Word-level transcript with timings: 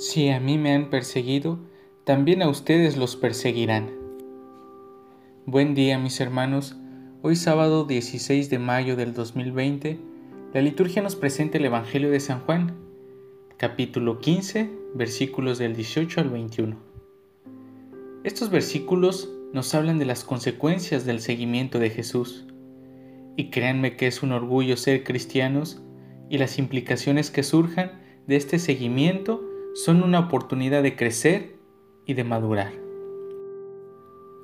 Si 0.00 0.30
a 0.30 0.40
mí 0.40 0.56
me 0.56 0.72
han 0.72 0.88
perseguido, 0.88 1.58
también 2.04 2.40
a 2.40 2.48
ustedes 2.48 2.96
los 2.96 3.16
perseguirán. 3.16 3.90
Buen 5.44 5.74
día 5.74 5.98
mis 5.98 6.22
hermanos, 6.22 6.74
hoy 7.20 7.36
sábado 7.36 7.84
16 7.84 8.48
de 8.48 8.58
mayo 8.58 8.96
del 8.96 9.12
2020, 9.12 10.00
la 10.54 10.62
liturgia 10.62 11.02
nos 11.02 11.16
presenta 11.16 11.58
el 11.58 11.66
Evangelio 11.66 12.10
de 12.10 12.18
San 12.18 12.40
Juan, 12.40 12.78
capítulo 13.58 14.20
15, 14.20 14.70
versículos 14.94 15.58
del 15.58 15.76
18 15.76 16.22
al 16.22 16.30
21. 16.30 16.76
Estos 18.24 18.48
versículos 18.48 19.28
nos 19.52 19.74
hablan 19.74 19.98
de 19.98 20.06
las 20.06 20.24
consecuencias 20.24 21.04
del 21.04 21.20
seguimiento 21.20 21.78
de 21.78 21.90
Jesús, 21.90 22.46
y 23.36 23.50
créanme 23.50 23.98
que 23.98 24.06
es 24.06 24.22
un 24.22 24.32
orgullo 24.32 24.78
ser 24.78 25.04
cristianos 25.04 25.82
y 26.30 26.38
las 26.38 26.58
implicaciones 26.58 27.30
que 27.30 27.42
surjan 27.42 28.00
de 28.26 28.36
este 28.36 28.58
seguimiento 28.58 29.49
son 29.74 30.02
una 30.02 30.18
oportunidad 30.18 30.82
de 30.82 30.96
crecer 30.96 31.56
y 32.06 32.14
de 32.14 32.24
madurar. 32.24 32.72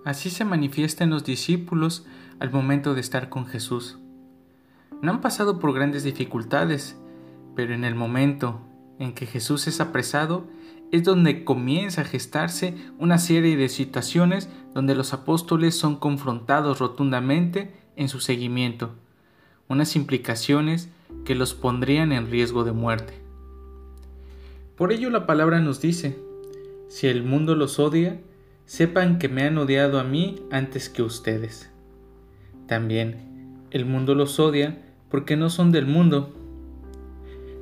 Así 0.04 0.30
se 0.30 0.44
manifiesta 0.44 1.02
en 1.02 1.10
los 1.10 1.24
discípulos 1.24 2.06
al 2.38 2.52
momento 2.52 2.94
de 2.94 3.00
estar 3.00 3.28
con 3.28 3.46
Jesús. 3.46 3.98
No 5.02 5.10
han 5.10 5.20
pasado 5.20 5.58
por 5.58 5.74
grandes 5.74 6.04
dificultades, 6.04 6.96
pero 7.56 7.74
en 7.74 7.84
el 7.84 7.94
momento 7.94 8.60
en 8.98 9.14
que 9.14 9.26
Jesús 9.26 9.66
es 9.66 9.80
apresado 9.80 10.46
es 10.92 11.02
donde 11.02 11.44
comienza 11.44 12.02
a 12.02 12.04
gestarse 12.04 12.76
una 12.98 13.18
serie 13.18 13.56
de 13.56 13.68
situaciones 13.68 14.48
donde 14.72 14.94
los 14.94 15.12
apóstoles 15.12 15.76
son 15.76 15.96
confrontados 15.96 16.78
rotundamente 16.78 17.74
en 17.96 18.08
su 18.08 18.20
seguimiento, 18.20 18.94
unas 19.68 19.96
implicaciones 19.96 20.88
que 21.24 21.34
los 21.34 21.54
pondrían 21.54 22.12
en 22.12 22.30
riesgo 22.30 22.62
de 22.62 22.72
muerte. 22.72 23.25
Por 24.76 24.92
ello 24.92 25.08
la 25.08 25.26
palabra 25.26 25.60
nos 25.60 25.80
dice, 25.80 26.18
si 26.88 27.06
el 27.06 27.22
mundo 27.22 27.54
los 27.54 27.78
odia, 27.78 28.20
sepan 28.66 29.18
que 29.18 29.28
me 29.28 29.42
han 29.42 29.56
odiado 29.56 29.98
a 29.98 30.04
mí 30.04 30.36
antes 30.50 30.90
que 30.90 31.02
ustedes. 31.02 31.70
También, 32.66 33.16
el 33.70 33.86
mundo 33.86 34.14
los 34.14 34.38
odia 34.38 34.82
porque 35.08 35.36
no 35.36 35.48
son 35.48 35.72
del 35.72 35.86
mundo. 35.86 36.34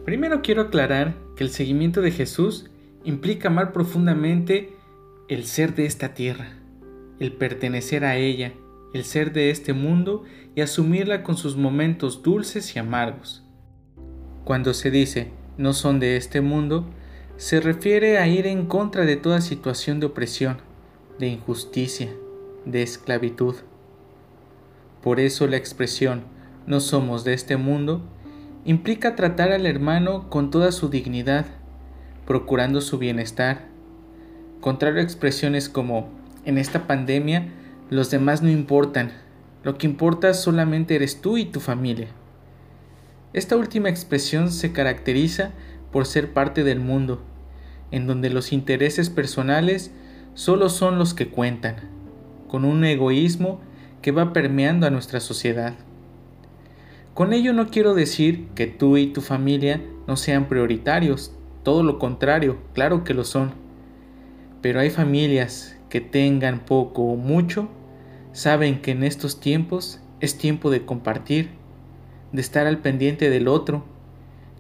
Primero 0.05 0.43
quiero 0.43 0.63
aclarar 0.63 1.15
que 1.37 1.45
el 1.45 1.51
seguimiento 1.51 2.01
de 2.01 2.11
Jesús 2.11 2.71
implica 3.05 3.49
amar 3.49 3.73
profundamente 3.73 4.77
el 5.29 5.45
ser 5.45 5.75
de 5.75 5.87
esta 5.87 6.15
tierra, 6.15 6.57
el 7.21 7.33
pertenecer 7.33 8.05
a 8.05 8.17
ella, 8.17 8.55
el 8.93 9.05
ser 9.05 9.33
de 9.33 9.51
este 9.51 9.73
mundo 9.73 10.25
y 10.55 10.63
asumirla 10.63 11.23
con 11.23 11.37
sus 11.37 11.57
momentos 11.57 12.23
dulces 12.23 12.75
y 12.75 12.79
amargos. 12.81 13.45
Cuando 14.45 14.75
se 14.75 14.91
dice 14.91 15.31
no 15.57 15.73
son 15.73 16.01
de 16.01 16.17
este 16.17 16.41
mundo, 16.41 16.87
se 17.37 17.61
refiere 17.61 18.19
a 18.19 18.29
ir 18.29 18.47
en 18.47 18.67
contra 18.67 19.05
de 19.05 19.17
toda 19.17 19.41
situación 19.41 19.99
de 19.99 20.07
opresión, 20.07 20.59
de 21.19 21.27
injusticia, 21.27 22.11
de 22.65 22.83
esclavitud. 22.83 23.57
Por 25.03 25.19
eso 25.19 25.47
la 25.47 25.57
expresión 25.57 26.23
no 26.67 26.81
somos 26.81 27.25
de 27.25 27.35
este 27.35 27.57
mundo 27.57 28.03
implica 28.65 29.17
tratar 29.17 29.53
al 29.53 29.67
hermano 29.67 30.31
con 30.31 30.51
toda 30.51 30.73
su 30.73 30.89
dignidad, 30.89 31.47
procurando 32.25 32.81
su 32.81 32.99
bienestar. 32.99 33.67
Contrario 34.61 35.01
a 35.01 35.05
expresiones 35.05 35.69
como 35.69 36.09
en 36.45 36.57
esta 36.57 36.87
pandemia 36.87 37.53
los 37.91 38.11
demás 38.11 38.43
no 38.43 38.49
importan, 38.49 39.13
lo 39.63 39.77
que 39.77 39.87
importa 39.87 40.33
solamente 40.35 40.95
eres 40.95 41.21
tú 41.21 41.37
y 41.37 41.45
tu 41.45 41.61
familia. 41.61 42.09
Esta 43.33 43.57
última 43.57 43.89
expresión 43.89 44.53
se 44.53 44.73
caracteriza 44.73 45.51
por 45.95 46.07
ser 46.07 46.33
parte 46.33 46.65
del 46.65 46.81
mundo, 46.81 47.23
en 47.93 48.09
donde 48.09 48.29
los 48.29 48.53
intereses 48.53 49.11
personales 49.11 49.93
solo 50.35 50.69
son 50.69 50.99
los 50.99 51.15
que 51.15 51.29
cuentan, 51.29 51.77
con 52.49 52.65
un 52.65 52.85
egoísmo 52.85 53.61
que 54.03 54.11
va 54.11 54.33
permeando 54.33 54.89
a 54.89 54.91
nuestra 54.91 55.21
sociedad. 55.21 55.75
Con 57.15 57.33
ello 57.33 57.53
no 57.53 57.71
quiero 57.71 57.95
decir 57.95 58.49
que 58.57 58.67
tú 58.67 58.97
y 58.97 59.07
tu 59.07 59.21
familia 59.21 59.83
no 60.09 60.17
sean 60.17 60.49
prioritarios, 60.49 61.33
todo 61.63 61.85
lo 61.85 62.01
contrario, 62.01 62.59
claro 62.73 63.05
que 63.05 63.15
lo 63.15 63.23
son. 63.23 63.53
Pero 64.63 64.81
hay 64.81 64.91
familias 64.91 65.77
que 65.91 66.01
tengan 66.01 66.65
poco 66.65 67.03
o 67.03 67.15
mucho, 67.15 67.69
saben 68.33 68.83
que 68.83 68.91
en 68.91 69.05
estos 69.05 69.39
tiempos 69.39 70.01
es 70.19 70.39
tiempo 70.39 70.73
de 70.73 70.85
compartir, 70.85 71.51
de 72.33 72.41
estar 72.41 72.67
al 72.67 72.79
pendiente 72.79 73.31
del 73.31 73.47
otro, 73.47 73.94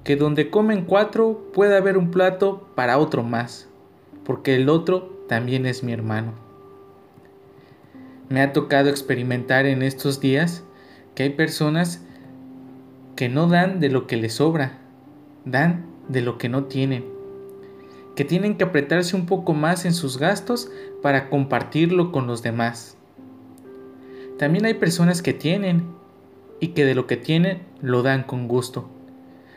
que 0.04 0.16
donde 0.16 0.50
comen 0.50 0.84
cuatro 0.84 1.50
puede 1.54 1.76
haber 1.76 1.96
un 1.96 2.10
plato 2.10 2.68
para 2.74 2.98
otro 2.98 3.22
más, 3.22 3.68
porque 4.24 4.54
el 4.54 4.68
otro 4.68 5.24
también 5.28 5.64
es 5.64 5.82
mi 5.82 5.92
hermano. 5.92 6.34
Me 8.28 8.42
ha 8.42 8.52
tocado 8.52 8.90
experimentar 8.90 9.64
en 9.64 9.82
estos 9.82 10.20
días 10.20 10.62
que 11.14 11.22
hay 11.22 11.30
personas 11.30 12.02
que 13.16 13.30
no 13.30 13.48
dan 13.48 13.80
de 13.80 13.88
lo 13.88 14.06
que 14.06 14.16
les 14.16 14.34
sobra, 14.34 14.78
dan 15.46 15.86
de 16.08 16.20
lo 16.20 16.36
que 16.36 16.50
no 16.50 16.64
tienen, 16.64 17.06
que 18.14 18.26
tienen 18.26 18.58
que 18.58 18.64
apretarse 18.64 19.16
un 19.16 19.24
poco 19.24 19.54
más 19.54 19.86
en 19.86 19.94
sus 19.94 20.18
gastos 20.18 20.70
para 21.00 21.30
compartirlo 21.30 22.12
con 22.12 22.26
los 22.26 22.42
demás. 22.42 22.98
También 24.38 24.66
hay 24.66 24.74
personas 24.74 25.22
que 25.22 25.32
tienen 25.32 25.86
y 26.60 26.68
que 26.68 26.84
de 26.84 26.94
lo 26.94 27.06
que 27.06 27.16
tienen 27.16 27.62
lo 27.80 28.02
dan 28.02 28.24
con 28.24 28.48
gusto 28.48 28.90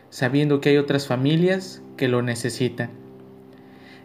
sabiendo 0.10 0.62
que 0.62 0.70
hay 0.70 0.78
otras 0.78 1.08
familias 1.08 1.82
que 1.96 2.08
lo 2.08 2.22
necesitan. 2.22 2.92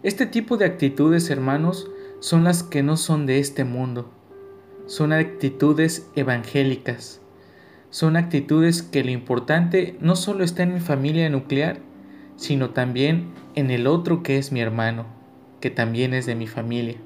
Este 0.02 0.26
tipo 0.26 0.56
de 0.56 0.64
actitudes, 0.64 1.30
hermanos, 1.30 1.90
son 2.20 2.44
las 2.44 2.62
que 2.62 2.82
no 2.82 2.96
son 2.96 3.26
de 3.26 3.38
este 3.38 3.64
mundo. 3.64 4.10
Son 4.86 5.12
actitudes 5.12 6.08
evangélicas. 6.16 7.20
Son 7.90 8.16
actitudes 8.16 8.82
que 8.82 9.04
lo 9.04 9.10
importante 9.10 9.96
no 10.00 10.16
solo 10.16 10.44
está 10.44 10.62
en 10.62 10.74
mi 10.74 10.80
familia 10.80 11.28
nuclear, 11.28 11.78
sino 12.36 12.70
también 12.70 13.32
en 13.54 13.70
el 13.70 13.86
otro 13.86 14.22
que 14.22 14.38
es 14.38 14.50
mi 14.50 14.60
hermano, 14.60 15.06
que 15.60 15.70
también 15.70 16.14
es 16.14 16.26
de 16.26 16.34
mi 16.34 16.46
familia. 16.46 16.96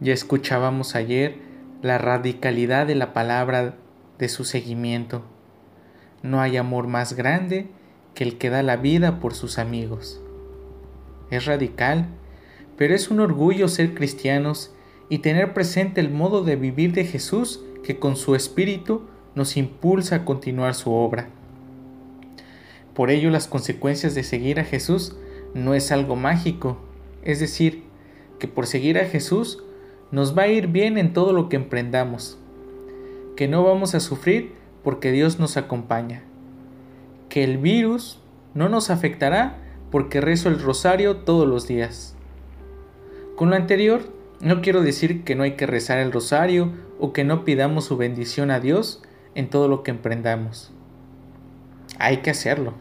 Ya 0.00 0.12
escuchábamos 0.12 0.94
ayer 0.94 1.36
la 1.80 1.96
radicalidad 1.96 2.86
de 2.86 2.96
la 2.96 3.12
palabra 3.14 3.76
de 4.18 4.28
su 4.28 4.44
seguimiento 4.44 5.22
no 6.26 6.40
hay 6.40 6.56
amor 6.56 6.86
más 6.86 7.14
grande 7.14 7.66
que 8.14 8.24
el 8.24 8.38
que 8.38 8.50
da 8.50 8.62
la 8.62 8.76
vida 8.76 9.20
por 9.20 9.34
sus 9.34 9.58
amigos. 9.58 10.20
Es 11.30 11.46
radical, 11.46 12.08
pero 12.76 12.94
es 12.94 13.10
un 13.10 13.20
orgullo 13.20 13.68
ser 13.68 13.94
cristianos 13.94 14.72
y 15.08 15.18
tener 15.18 15.54
presente 15.54 16.00
el 16.00 16.10
modo 16.10 16.42
de 16.42 16.56
vivir 16.56 16.92
de 16.92 17.04
Jesús 17.04 17.62
que 17.82 17.98
con 17.98 18.16
su 18.16 18.34
espíritu 18.34 19.02
nos 19.34 19.56
impulsa 19.56 20.16
a 20.16 20.24
continuar 20.24 20.74
su 20.74 20.92
obra. 20.92 21.28
Por 22.94 23.10
ello 23.10 23.30
las 23.30 23.46
consecuencias 23.46 24.14
de 24.14 24.22
seguir 24.22 24.58
a 24.58 24.64
Jesús 24.64 25.16
no 25.54 25.74
es 25.74 25.92
algo 25.92 26.16
mágico, 26.16 26.78
es 27.22 27.40
decir, 27.40 27.84
que 28.38 28.48
por 28.48 28.66
seguir 28.66 28.98
a 28.98 29.04
Jesús 29.04 29.62
nos 30.10 30.36
va 30.36 30.42
a 30.42 30.48
ir 30.48 30.68
bien 30.68 30.98
en 30.98 31.12
todo 31.12 31.32
lo 31.32 31.48
que 31.48 31.56
emprendamos, 31.56 32.38
que 33.36 33.48
no 33.48 33.62
vamos 33.64 33.94
a 33.94 34.00
sufrir 34.00 34.52
porque 34.86 35.10
Dios 35.10 35.40
nos 35.40 35.56
acompaña. 35.56 36.22
Que 37.28 37.42
el 37.42 37.58
virus 37.58 38.20
no 38.54 38.68
nos 38.68 38.88
afectará 38.88 39.58
porque 39.90 40.20
rezo 40.20 40.48
el 40.48 40.60
rosario 40.60 41.16
todos 41.16 41.48
los 41.48 41.66
días. 41.66 42.14
Con 43.34 43.50
lo 43.50 43.56
anterior, 43.56 44.02
no 44.40 44.62
quiero 44.62 44.82
decir 44.82 45.24
que 45.24 45.34
no 45.34 45.42
hay 45.42 45.56
que 45.56 45.66
rezar 45.66 45.98
el 45.98 46.12
rosario 46.12 46.70
o 47.00 47.12
que 47.12 47.24
no 47.24 47.44
pidamos 47.44 47.86
su 47.86 47.96
bendición 47.96 48.52
a 48.52 48.60
Dios 48.60 49.02
en 49.34 49.50
todo 49.50 49.66
lo 49.66 49.82
que 49.82 49.90
emprendamos. 49.90 50.72
Hay 51.98 52.18
que 52.18 52.30
hacerlo. 52.30 52.74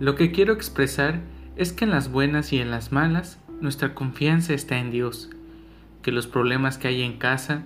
Lo 0.00 0.16
que 0.16 0.32
quiero 0.32 0.52
expresar 0.52 1.20
es 1.54 1.72
que 1.72 1.84
en 1.84 1.92
las 1.92 2.10
buenas 2.10 2.52
y 2.52 2.58
en 2.58 2.72
las 2.72 2.90
malas 2.90 3.38
nuestra 3.60 3.94
confianza 3.94 4.52
está 4.52 4.78
en 4.78 4.90
Dios, 4.90 5.30
que 6.02 6.10
los 6.10 6.26
problemas 6.26 6.76
que 6.76 6.88
hay 6.88 7.02
en 7.02 7.18
casa 7.18 7.62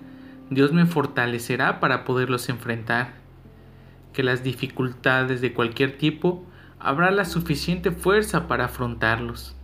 Dios 0.49 0.71
me 0.71 0.85
fortalecerá 0.85 1.79
para 1.79 2.05
poderlos 2.05 2.47
enfrentar, 2.49 3.15
que 4.13 4.23
las 4.23 4.43
dificultades 4.43 5.41
de 5.41 5.53
cualquier 5.53 5.97
tipo 5.97 6.45
habrá 6.79 7.11
la 7.11 7.25
suficiente 7.25 7.91
fuerza 7.91 8.47
para 8.47 8.65
afrontarlos. 8.65 9.55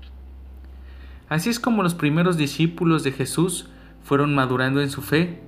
Así 1.29 1.49
es 1.49 1.59
como 1.59 1.83
los 1.83 1.95
primeros 1.95 2.37
discípulos 2.37 3.03
de 3.03 3.11
Jesús 3.11 3.69
fueron 4.03 4.35
madurando 4.35 4.81
en 4.81 4.89
su 4.89 5.01
fe, 5.01 5.41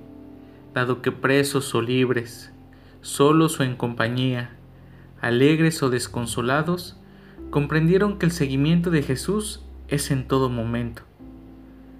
dado 0.74 1.02
que 1.02 1.12
presos 1.12 1.74
o 1.74 1.82
libres, 1.82 2.52
solos 3.02 3.60
o 3.60 3.62
en 3.62 3.76
compañía, 3.76 4.56
alegres 5.20 5.82
o 5.82 5.90
desconsolados, 5.90 6.96
comprendieron 7.50 8.18
que 8.18 8.26
el 8.26 8.32
seguimiento 8.32 8.90
de 8.90 9.02
Jesús 9.02 9.62
es 9.88 10.10
en 10.10 10.26
todo 10.26 10.48
momento. 10.48 11.02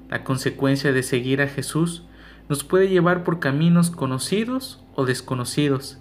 La 0.09 0.25
consecuencia 0.25 0.93
de 0.93 1.03
seguir 1.03 1.43
a 1.43 1.49
Jesús 1.49 2.05
nos 2.49 2.65
puede 2.65 2.89
llevar 2.89 3.25
por 3.25 3.41
caminos 3.41 3.91
conocidos 3.91 4.85
o 4.95 5.05
desconocidos, 5.05 5.99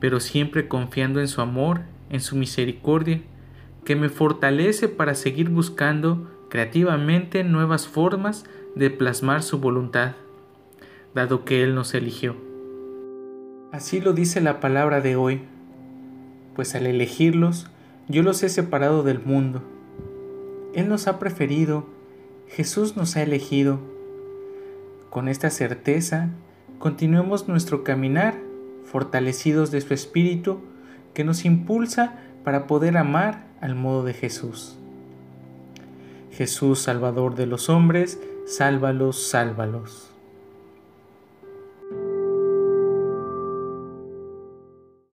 pero 0.00 0.20
siempre 0.20 0.68
confiando 0.68 1.20
en 1.20 1.28
su 1.28 1.40
amor, 1.40 1.82
en 2.10 2.20
su 2.20 2.36
misericordia, 2.36 3.22
que 3.84 3.96
me 3.96 4.08
fortalece 4.08 4.88
para 4.88 5.14
seguir 5.14 5.48
buscando 5.48 6.30
creativamente 6.48 7.44
nuevas 7.44 7.86
formas 7.86 8.44
de 8.74 8.90
plasmar 8.90 9.42
su 9.42 9.58
voluntad, 9.58 10.12
dado 11.14 11.44
que 11.44 11.62
Él 11.62 11.74
nos 11.74 11.94
eligió. 11.94 12.36
Así 13.72 14.00
lo 14.00 14.12
dice 14.12 14.40
la 14.40 14.60
palabra 14.60 15.00
de 15.00 15.16
hoy, 15.16 15.42
pues 16.54 16.74
al 16.74 16.86
elegirlos, 16.86 17.66
yo 18.08 18.22
los 18.22 18.42
he 18.42 18.48
separado 18.48 19.02
del 19.02 19.20
mundo. 19.20 19.62
Él 20.74 20.88
nos 20.88 21.06
ha 21.08 21.18
preferido, 21.18 21.86
Jesús 22.48 22.96
nos 22.96 23.16
ha 23.16 23.22
elegido. 23.22 23.95
Con 25.16 25.28
esta 25.28 25.48
certeza, 25.48 26.28
continuemos 26.78 27.48
nuestro 27.48 27.84
caminar, 27.84 28.34
fortalecidos 28.84 29.70
de 29.70 29.80
su 29.80 29.94
Espíritu, 29.94 30.60
que 31.14 31.24
nos 31.24 31.46
impulsa 31.46 32.18
para 32.44 32.66
poder 32.66 32.98
amar 32.98 33.46
al 33.62 33.74
modo 33.76 34.04
de 34.04 34.12
Jesús. 34.12 34.76
Jesús, 36.32 36.80
Salvador 36.80 37.34
de 37.34 37.46
los 37.46 37.70
hombres, 37.70 38.20
sálvalos, 38.46 39.30
sálvalos. 39.30 40.10